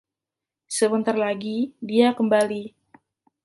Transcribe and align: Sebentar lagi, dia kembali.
Sebentar 0.77 1.13
lagi, 1.23 1.57
dia 1.89 2.07
kembali. 2.19 2.63